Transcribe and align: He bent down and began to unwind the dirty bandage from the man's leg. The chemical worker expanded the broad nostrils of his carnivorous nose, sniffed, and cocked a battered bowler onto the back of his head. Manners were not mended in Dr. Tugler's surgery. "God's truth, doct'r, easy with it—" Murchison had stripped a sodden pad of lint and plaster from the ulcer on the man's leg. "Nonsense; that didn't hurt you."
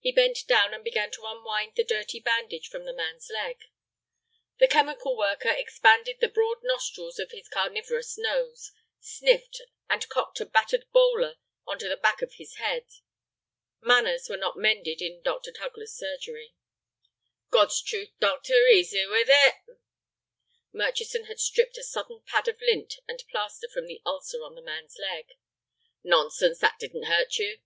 He 0.00 0.10
bent 0.10 0.48
down 0.48 0.74
and 0.74 0.82
began 0.82 1.12
to 1.12 1.26
unwind 1.26 1.74
the 1.76 1.84
dirty 1.84 2.18
bandage 2.18 2.66
from 2.66 2.82
the 2.86 2.92
man's 2.92 3.30
leg. 3.30 3.60
The 4.58 4.66
chemical 4.66 5.16
worker 5.16 5.48
expanded 5.48 6.16
the 6.18 6.26
broad 6.26 6.58
nostrils 6.64 7.20
of 7.20 7.30
his 7.30 7.48
carnivorous 7.48 8.18
nose, 8.18 8.72
sniffed, 8.98 9.60
and 9.88 10.08
cocked 10.08 10.40
a 10.40 10.44
battered 10.44 10.90
bowler 10.90 11.36
onto 11.68 11.88
the 11.88 11.96
back 11.96 12.20
of 12.20 12.32
his 12.32 12.54
head. 12.56 12.84
Manners 13.80 14.28
were 14.28 14.36
not 14.36 14.56
mended 14.58 15.00
in 15.00 15.22
Dr. 15.22 15.52
Tugler's 15.52 15.96
surgery. 15.96 16.56
"God's 17.52 17.80
truth, 17.80 18.08
doct'r, 18.18 18.66
easy 18.72 19.06
with 19.06 19.28
it—" 19.30 19.78
Murchison 20.72 21.26
had 21.26 21.38
stripped 21.38 21.78
a 21.78 21.84
sodden 21.84 22.22
pad 22.26 22.48
of 22.48 22.60
lint 22.60 22.94
and 23.06 23.22
plaster 23.30 23.68
from 23.72 23.86
the 23.86 24.02
ulcer 24.04 24.38
on 24.42 24.56
the 24.56 24.62
man's 24.62 24.96
leg. 24.98 25.28
"Nonsense; 26.02 26.58
that 26.58 26.80
didn't 26.80 27.04
hurt 27.04 27.36
you." 27.38 27.60